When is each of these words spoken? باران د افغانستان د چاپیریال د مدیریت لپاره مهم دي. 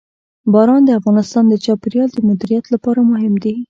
باران 0.53 0.81
د 0.85 0.89
افغانستان 0.99 1.43
د 1.49 1.53
چاپیریال 1.65 2.09
د 2.13 2.19
مدیریت 2.27 2.65
لپاره 2.73 2.99
مهم 3.11 3.33
دي. 3.43 3.53